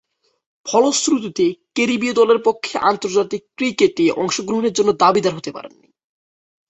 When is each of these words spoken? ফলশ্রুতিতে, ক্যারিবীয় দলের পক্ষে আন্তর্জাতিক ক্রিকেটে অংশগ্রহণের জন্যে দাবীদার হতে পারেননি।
ফলশ্রুতিতে, 0.65 1.45
ক্যারিবীয় 1.75 2.13
দলের 2.13 2.39
পক্ষে 2.45 2.75
আন্তর্জাতিক 2.81 3.41
ক্রিকেটে 3.57 4.05
অংশগ্রহণের 4.17 4.73
জন্যে 4.73 4.93
দাবীদার 4.93 5.33
হতে 5.35 5.51
পারেননি। 5.51 5.87